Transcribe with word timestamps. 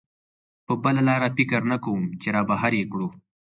په 0.65 0.73
بله 0.83 1.01
لاره 1.09 1.29
فکر 1.37 1.61
نه 1.71 1.77
کوم 1.83 2.01
چې 2.21 2.27
را 2.35 2.41
بهر 2.49 2.71
یې 2.79 2.85
کړو. 2.91 3.07